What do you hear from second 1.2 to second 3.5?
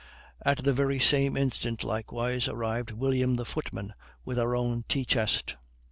instant likewise arrived William the